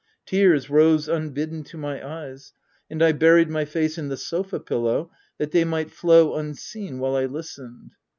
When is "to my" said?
1.65-2.03